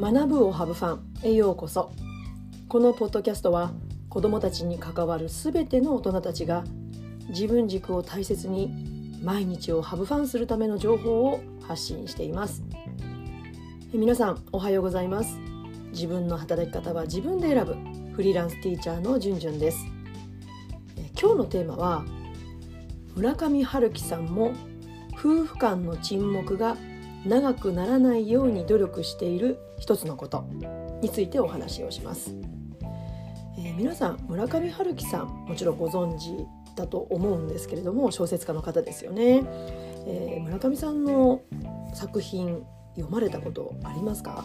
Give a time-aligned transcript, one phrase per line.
[0.00, 1.90] 学ぶをハブファンへようこそ。
[2.68, 3.72] このポッドキャストは
[4.08, 6.62] 子どもたちに関わるすべての大人たちが
[7.30, 12.62] 自分軸を大切に毎日をハブファンするための情報を発信しています。
[13.92, 15.36] 皆さんおはようございます。
[15.90, 17.74] 自分の働き方は自分で選ぶ
[18.14, 19.78] フリーランスティーチャーのじゅんじゅんです。
[21.20, 22.04] 今日のテーマは
[23.16, 24.52] 村上春樹さんも
[25.14, 26.76] 夫婦間の沈黙が
[27.26, 30.48] 長くならないように努力している一つのこと
[31.02, 32.34] についてお話をします、
[33.58, 36.46] えー、皆さん村上春樹さんもちろんご存知
[36.76, 39.42] だと思うんですけれども小説家の方ですよね、
[40.06, 41.42] えー、村上さんの
[41.94, 44.44] 作品読まれたことありますか、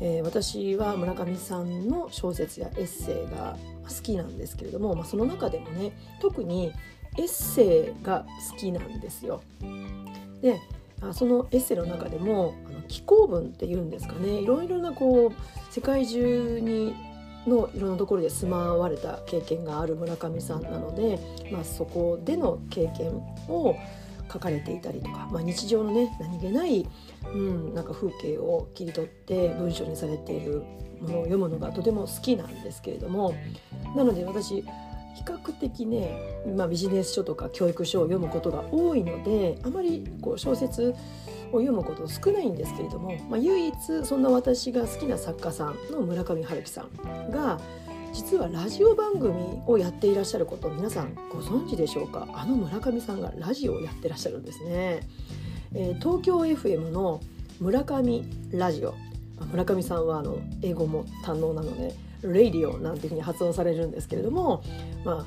[0.00, 3.56] えー、私は村上さんの小説やエッセイが
[3.88, 6.72] 好きなんですけれども、まあ、その中でもね特に
[7.18, 9.42] エッセイが好きなんですよ。
[10.42, 10.60] で
[11.12, 14.40] そのエッセイの中でもあの気候文っていうんですかね。
[14.40, 16.94] いろいろなこう世界中に
[17.46, 21.18] のいろんなところで住まわれた経験がある村上さんなので、
[21.52, 23.10] まあ、そこでの経験
[23.48, 23.76] を
[24.32, 26.86] 書かれていたりとか、まあ、日常のね何気ない、
[27.32, 30.64] うん、なんか風景を切り取って文章にされている
[31.00, 33.34] ものを読むのがとても好きなんですけれども
[33.94, 34.64] なので私
[35.16, 36.18] 比較的ね、
[36.56, 40.94] まあ、ビジネス書とか教育書を読むことが多いのであまりこう小説
[41.52, 47.58] を読むこと少ないんですけれども、まあ、唯一そんな私が好きな作家さんの村上春樹さんが
[48.12, 49.32] 実はラジオ番組
[49.66, 52.26] をやっていらっしゃること皆さんご存知でしょうか？
[52.32, 55.00] あの村上さんがラジオをやってらっしゃるんですね。
[55.74, 57.20] えー、東京 FM の
[57.60, 58.94] 村上ラジオ
[59.50, 64.62] 村上さんはあの英語も堪能なのでレディオなんていうふうに発音されるんですけれども、
[65.04, 65.26] まあ、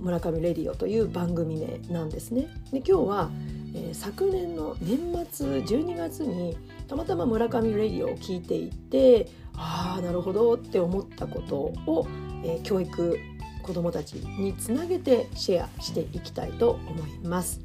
[0.00, 2.48] 村上レディオという番組名なんですね。
[2.72, 3.30] で今日は、
[3.74, 4.98] えー、昨年の年
[5.30, 6.56] 末12月に
[6.88, 11.56] たまたま村上レディオを聞いていてああなるほどって思ったこと
[11.90, 12.06] を、
[12.44, 13.18] えー、教育
[13.62, 17.60] 子どもたちにつなげてシェアしていきたいと思います。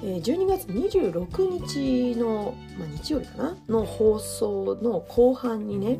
[0.00, 3.56] 12月26日の、まあ、日曜日かな？
[3.68, 5.98] の放送の後半にね、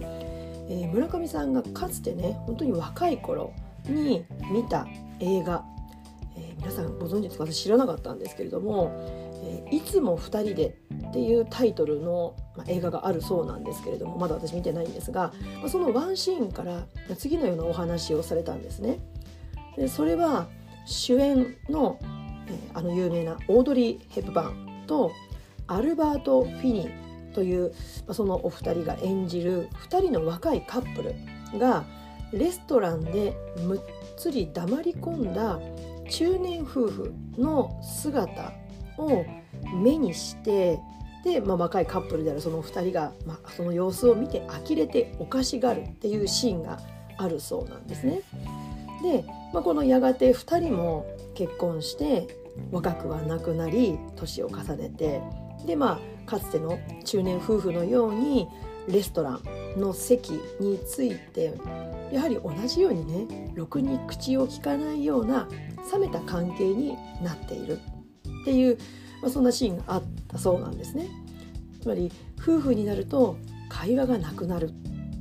[0.69, 3.53] えー、村上さんがかつてね本当に若い頃
[3.87, 4.87] に見た
[5.21, 5.65] 映画、
[6.37, 7.47] えー、皆さんご存知ですか？
[7.47, 8.93] 私知らなかったんですけれども
[9.43, 10.77] 「えー、いつも2人で」
[11.09, 16.87] っていうタイトルの、まあ、映画があるそうなんですけれどもまだ私見てないんですが、まあ、そのワンシーンから
[17.17, 18.99] 次のようなお話をされたんですね。
[19.77, 20.49] でそれは
[20.85, 21.99] 主演の
[22.51, 25.13] えあの有名なオードリー・ヘップバーンと
[25.67, 27.08] アルバート・フィニー
[27.39, 27.73] という
[28.11, 31.15] そのお二人が演じる2人の若いカップル
[31.57, 31.85] が
[32.33, 33.81] レストランでむっ
[34.17, 35.61] つり黙り込んだ
[36.11, 38.53] 中年夫婦の姿
[38.99, 39.25] を
[39.73, 40.81] 目にして
[41.23, 46.81] で、まあ、若いカップルであるその2人が、まあ、その様子を見て呆れておかしがるっていうシーンが
[47.19, 48.23] あるそうなんですね。
[49.05, 49.25] で、
[49.55, 51.07] まあ、このやがて2人も
[51.37, 52.27] 結婚して
[52.73, 55.23] 若くはなくなり年を重ねて
[55.67, 58.49] でまあかつての中年夫婦のように
[58.87, 59.41] レストラ
[59.77, 60.31] ンの席
[60.61, 61.55] について
[62.13, 65.49] やはり同じようにねろくに口を聞かないような
[65.93, 67.79] 冷めた関係になっている。
[68.43, 68.79] っていう、
[69.21, 71.09] まあ、そんなシーンがあったそうなんですね。
[71.81, 73.37] つまり夫婦になると
[73.69, 74.71] 会話がなくなる、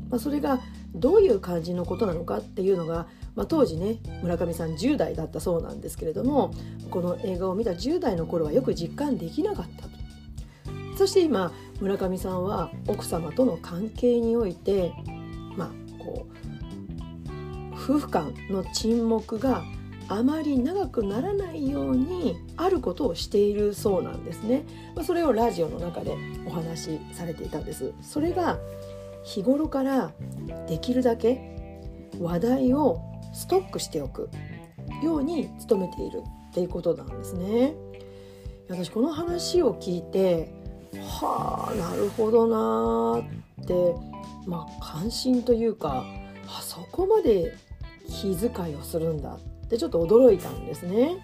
[0.09, 0.59] まあ、それが
[0.93, 6.51] どういう感じのことなのかっていうのがまあ、当時ね村上さん10代だったそうなんですけれども
[6.89, 9.96] この映画を見た10代の頃はよく実感できなかったと。
[10.97, 14.91] そして今村上さんは奥様との関係において
[15.55, 19.63] まあこう夫婦間の沈黙が
[20.09, 24.65] あまり長くならないようにあることをしているそうなんですね。
[24.95, 27.93] まあ、それをラジオの中でお話しされていたんです。
[28.01, 28.57] それが
[29.23, 30.13] 日頃から
[30.67, 31.81] できるだけ
[32.19, 33.01] 話題を
[33.33, 34.29] ストックしておく
[35.03, 37.75] ように努めているっていうことなんですね。
[38.69, 40.56] 私この話を聞いて
[40.93, 43.95] はあなるほどなーって
[44.47, 46.05] まあ関心というか
[46.47, 47.53] あそこまで
[48.07, 51.17] 気遣いをするんだってちょっと驚いたんですね。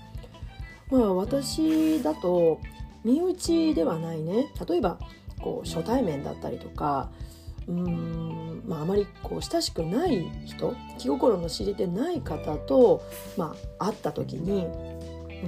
[0.91, 2.59] まあ私だと
[3.03, 4.99] 身内ではないね例えば
[5.41, 7.09] こう初対面だったりとか
[7.67, 13.03] うんまあ、あまりこう親しくない人気心の知れてない方と、
[13.37, 14.67] まあ、会った時に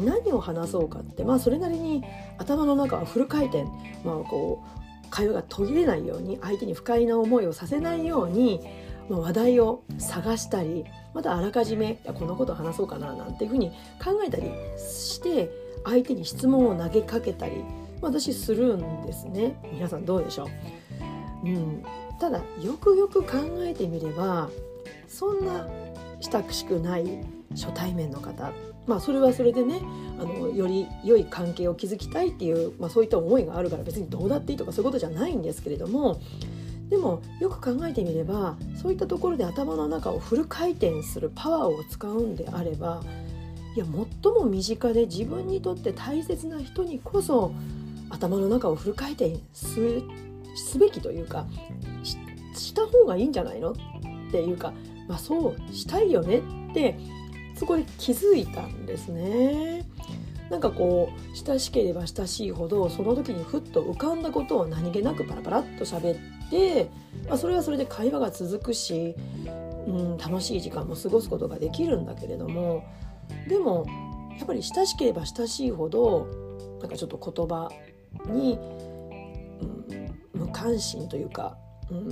[0.03, 2.03] 何を話そうかって、まあ、それなりに
[2.37, 3.63] 頭の中はフル回転、
[4.03, 4.63] まあ、こ
[5.05, 8.59] う会話が途切れないように相手に不快な思いをさせないように、
[9.09, 13.69] まあ、話題を探したりまたあらかじめこのことを話そうかななんていうふうに
[14.03, 15.49] 考えたりして
[15.85, 17.57] 相手に質問を投げかけたり、
[18.01, 19.57] まあ、私するんですね。
[19.71, 20.45] 皆さんどうでしょ
[21.43, 21.47] う？
[21.47, 21.83] うん、
[22.19, 24.49] ただよくよく考えてみれば
[25.07, 25.67] そんな
[26.19, 28.51] 親しくない初対面の方。
[28.87, 29.81] まあそれはそれでね
[30.19, 36.21] あのより良い関係を築きたいっていう、まあ、そういった思いがあるから別にどうだっていいとかそういうことじゃないんですけれども
[36.89, 43.01] でもよく考えてみればそういったところで頭の中をフル回転するパワーを使うんであれば
[43.75, 47.53] いや最も身近で自分にとって大切な人にこそ
[48.09, 50.03] 頭の中をフル回転す
[50.55, 51.45] すべきというか
[52.03, 53.75] した方がいいんじゃないのっ
[54.31, 54.73] ていうか、
[55.07, 56.97] まあ、そうしたいよねって
[57.55, 59.85] そこで気づいたんですね。
[60.49, 66.89] なんかこう親しければ親しいほどその時にふっと浮かんだことを何気なくパラパラっと喋って、
[67.27, 69.15] まあ、それはそれで会話が続くし、
[69.87, 72.83] うん、楽しい時間も過ごすことができるんだけれども
[73.47, 73.87] でも
[74.37, 76.27] やっぱり親しければ親しいほど
[76.79, 77.71] なんかちょっと言葉
[78.27, 78.59] に、
[80.33, 81.57] うん、無関心というか、
[81.91, 82.09] うん、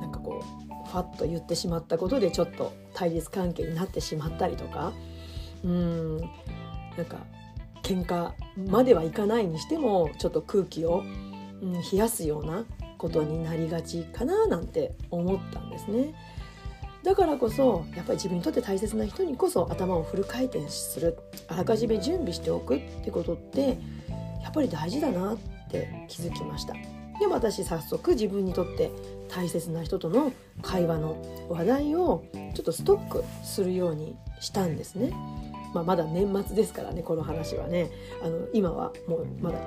[0.00, 4.92] なんかこうファッと言ってしまったことでちょっと対立関係になってしまったりとか、
[5.64, 6.28] うん、なん
[7.06, 7.18] か
[7.82, 8.32] 喧嘩
[8.68, 11.04] まではいかないにしてもちょっと空気を、
[11.62, 12.64] うん、冷やすような
[12.98, 16.14] ことになりがちかななんて思ったんですね。
[17.04, 21.16] だからこそやっぱり自分にとって大切な人にこそ頭をフル回転する。
[21.46, 23.78] あらかじめ準備しておくってことって
[24.42, 25.36] やっぱり大事だなっ
[25.70, 26.74] て気づきました。
[27.20, 28.90] でも私早速自分にとって
[29.28, 30.32] 大切な人との
[30.62, 32.24] 会話の話題を
[32.54, 35.12] ちょっとストックするようにしたんですね、
[35.74, 37.90] まあ、まだ年末ですからねこの話はね。
[38.22, 39.58] あの今はもうまだ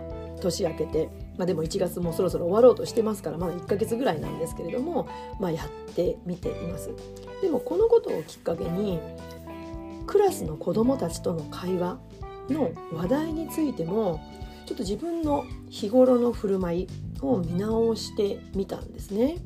[0.42, 5.08] 年明けて、まあ、でも1月もそろそろ終わろうとしてますからまだ1ヶ月ぐらいなんですけれども、
[5.40, 6.92] まあ、やってみています。
[7.42, 9.00] でもこのことをきっかけに
[10.08, 12.00] クラスの子どもたちとの会話
[12.50, 14.20] の話題についても
[14.70, 16.88] ちょっと自分の日頃の振る舞い
[17.22, 19.38] を見直してみたんですね。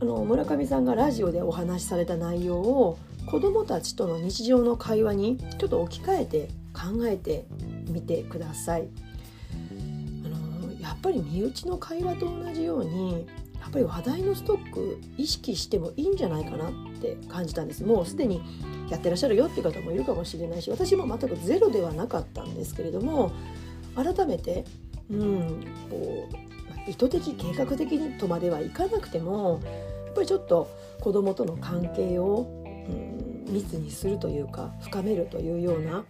[0.00, 7.44] あの村上さんがラジオでお話しされた内容を子どもたちとの日常の会話にちょっと置き換えて考えて
[7.86, 8.88] みてください。
[10.24, 13.26] あのやっぱり身内の会話と同じように
[13.60, 16.72] やっぱり話題のストック意識してもいいんじゃないかなっ
[17.02, 18.40] て感じたんですもうすでに
[18.88, 23.32] やってらっしゃるよっていう方もいるかもしれないし私も全くゼロではなかったんですけれども
[23.94, 24.64] 改めて、
[25.10, 26.28] うん、こ
[26.86, 29.60] う意図的計画的にとまではいかなくても
[30.06, 30.70] やっぱりちょっと
[31.00, 32.46] 子どもとの関係を、
[32.88, 36.04] うん、密にするというか深めるというような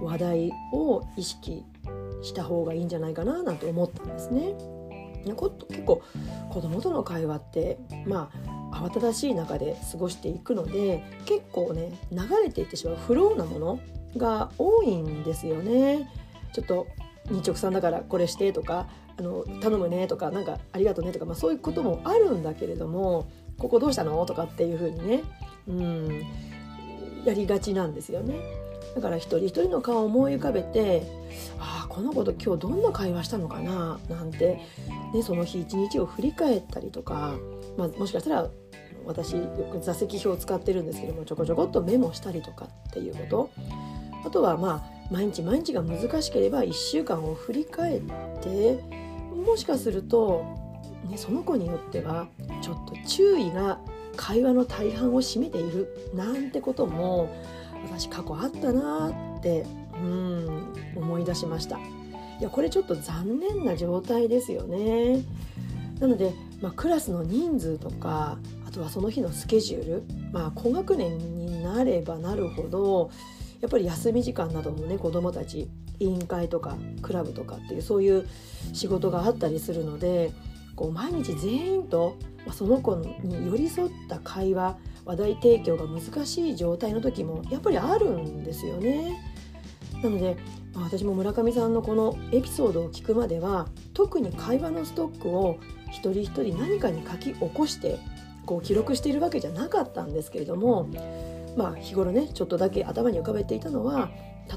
[0.00, 1.64] 話題を意識
[2.22, 4.54] した方がいいんじゃないかななんて思ったんですね。
[5.24, 6.02] 結構
[6.50, 8.30] 子供との会話ってま
[8.70, 13.80] あ慌ただしい中で過ごしていくので結構ね流れていってしまうフローなもの
[14.16, 16.08] が多いんですよね。
[16.52, 16.86] ちょっと
[17.30, 18.88] 日直さんだからこれしてとか
[19.18, 23.28] あの頼むねとかなんかありがとうねとか、まあ、そういうこともあるんだけれども
[23.58, 25.22] ここどうしたのとかっていうふうにね
[25.68, 26.22] うん
[27.24, 28.36] やりがちなんですよね。
[28.94, 31.02] だから一人一人の顔を思い浮かべて
[31.58, 34.58] ああこの子と今日どんな会話したのかななんて、
[35.12, 37.34] ね、その日一日を振り返ったりとか、
[37.76, 38.48] まあ、もしかしたら
[39.04, 43.50] 私よく座席表を使ってるんですけどもちょこちょこっとメモしたりとかっていうこと
[44.24, 48.02] あとはまあ毎日毎日が難しければ1週間を振り返っ
[48.42, 48.82] て
[49.46, 50.44] もしかすると、
[51.08, 52.26] ね、その子によっては
[52.62, 53.78] ちょっと注意が
[54.16, 57.30] 会話の大半を占めているなんてことも
[57.84, 61.78] 私過去あったなってうん思い出しました。
[61.78, 65.22] いやこれちょっと残念な状態ですよね。
[66.00, 73.10] なので、まあ、クラスの人数とかあとはその日のスケジュールまあ高学年になればなるほど
[73.60, 78.28] やっぱり休み時間などもね子どもたち委員会とかクラブとかっていうそういう
[78.72, 80.32] 仕事があったりするので
[80.74, 82.16] こう毎日全員と
[82.52, 89.22] その子に寄り添った会話話題提供が難しい状態の時もやっぱりあるんですよね。
[90.02, 90.36] なので、
[90.74, 95.58] 私も村上さんのこのエピソードを聞くまでは特に会話のストックを
[95.88, 97.98] 一人一人何かに書き起こして
[98.44, 100.88] こう記録しているわけじゃなかったんですけれども
[101.56, 104.10] まあ日頃ねちょっとだけ頭に浮かべていたのは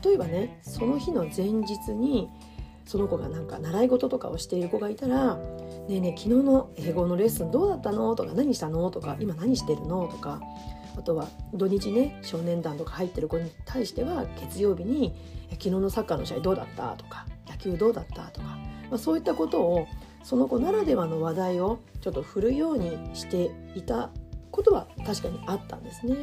[0.04, 2.30] 例えばねその日の前日に
[2.86, 5.36] その子がなんか習い事とかをしている子がいたら
[5.88, 10.42] 「ねえねえ昨日の英語のレッスンどうだったの?」とか「何したの?」とか「今何してるの?」とか
[10.98, 15.16] あとは土日ね少年団とか入ってる子に対しては月曜日に
[15.52, 18.48] 「昨日のサッカーの試合どうだった?」とか「野球どうだった?」とか、
[18.90, 19.86] まあ、そういったことを
[20.24, 24.10] その子ならではの話題をちょっと振るようにしていた
[24.52, 26.16] ことは確かにあったんですね。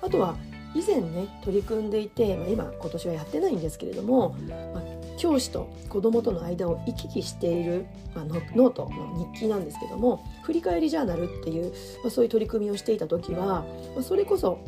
[0.00, 0.36] あとは
[0.74, 4.36] 以前ね取り組んでいて、まあ、今今年はやってないんですけれども、
[4.74, 4.82] まあ、
[5.16, 13.64] 教師と子どもとの間を行き来している、まあ、ノートの日記なんですけども振り返りジャーナルっていう、まあ、そういう取り組みをしていた時は、
[13.94, 14.58] まあ、それこそ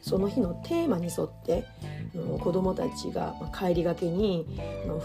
[0.00, 1.64] その日のテーマに沿って
[2.40, 4.46] 子どもたちが帰りがけに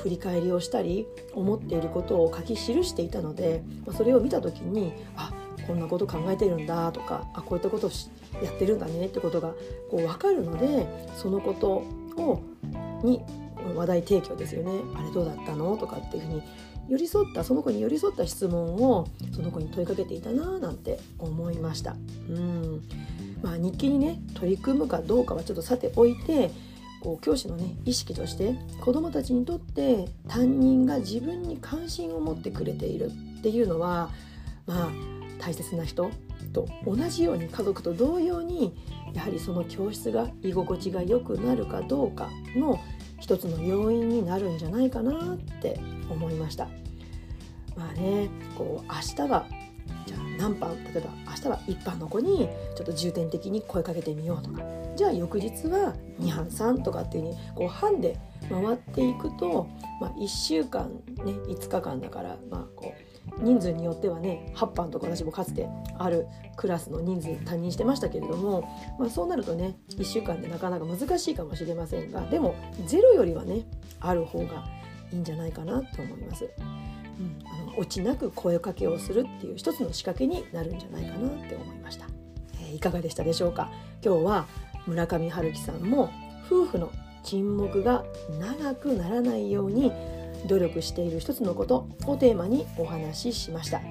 [0.03, 3.63] 振り返りをしたり思っていることを書き記していたので
[3.97, 5.33] それを見た時にあ
[5.71, 7.91] こんなこと考えてるんだとかあこういったことを
[8.43, 9.53] やってるんだねってことが
[9.89, 10.85] こう分かるので
[11.15, 11.85] そのこと
[12.21, 12.41] を
[13.03, 13.21] に
[13.73, 16.43] 話題提供ですよねあれどうだったのとかっていうふうに
[16.89, 21.95] 寄り添ったその子に寄り添った質問をその子に問いかけていたななんて思いました。
[22.29, 22.81] うん
[23.41, 26.51] まあ、日記にね取り組むかどうかはちょっとさておいて
[27.01, 33.09] こう教師のね意識として子どもたちにとって担任が自分に関心を持ってくれている
[33.39, 34.09] っていうのは
[34.67, 36.11] まあ大切な人
[36.53, 38.73] と同じように家族と同様に
[39.13, 42.79] やはりその教室が居心地が良くなるかどうかの
[43.19, 45.79] 一つの要因になるんじゃないかなって
[46.09, 46.69] 思いました。
[47.75, 49.45] まあねこう明日は
[50.05, 54.61] じゃあ何班例えば明日は1班の子にちょっと重点的に声かけてみようとか
[54.95, 58.17] じゃあ翌日は2班3とかっていうふうにこう班で
[58.49, 59.69] 回っていくと、
[60.01, 60.91] まあ、1週間
[61.23, 68.69] ね5日間だからまあこう人数によってはね8班とか私もかつてあるクラスの人数担任してましたけれども、
[68.99, 73.65] まあ、そうなるとね1週間でなかなか難しいかもしれませんがでもゼロよりはね
[73.99, 74.65] ある方が
[75.11, 76.49] いいんじゃないかなと思います。
[77.19, 82.07] うん、あの落ちなく声かけをするっていう一つの仕掛けになるんじゃないかなって思いました。
[82.61, 83.69] えー、いかがでしたでしょうか？
[84.03, 84.47] 今日は
[84.87, 86.09] 村上春樹さんも
[86.47, 86.91] 夫婦の
[87.23, 88.03] 沈黙が
[88.39, 89.91] 長くならないように
[90.47, 93.81] 努力している一つのことをテーマにお話ししました。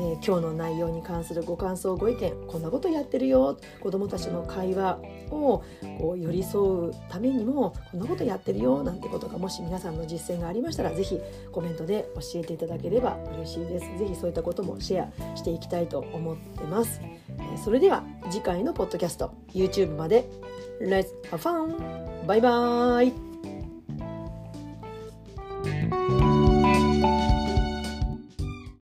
[0.00, 3.58] ー、今日の内容に関するご感想ご意見こんなことやってるよ。
[3.80, 5.00] 子どもたちの会話
[5.30, 5.64] を
[5.98, 13.86] こう寄り添うためにもこんなことやってるよなんてことがもし皆さんの実践がありましたら是非コメントで教えていただければ嬉しいです。
[13.98, 20.28] 是非そういったこともシェアしていきたいと思ってます、えー、それでは次回のポッドキャスト YouTube まで。
[20.80, 22.26] Let's have fun!
[22.26, 23.12] バイバーイ